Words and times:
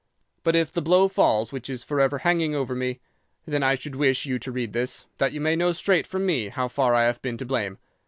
But 0.43 0.55
if 0.55 0.71
the 0.71 0.81
blow 0.81 1.07
falls 1.07 1.51
which 1.51 1.69
is 1.69 1.83
forever 1.83 2.17
hanging 2.17 2.55
over 2.55 2.73
me, 2.73 2.99
then 3.45 3.61
I 3.61 3.75
should 3.75 3.95
wish 3.95 4.25
you 4.25 4.39
to 4.39 4.51
read 4.51 4.73
this, 4.73 5.05
that 5.19 5.31
you 5.31 5.39
may 5.39 5.55
know 5.55 5.73
straight 5.73 6.07
from 6.07 6.25
me 6.25 6.47
how 6.49 6.67
far 6.69 6.95
I 6.95 7.03
have 7.03 7.21
been 7.21 7.37
to 7.37 7.45
blame. 7.45 7.77